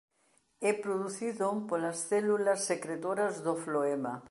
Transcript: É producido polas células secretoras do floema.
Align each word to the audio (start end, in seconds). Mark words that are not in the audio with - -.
É 0.69 0.71
producido 0.85 1.47
polas 1.69 1.97
células 2.09 2.59
secretoras 2.71 3.33
do 3.45 3.53
floema. 3.63 4.13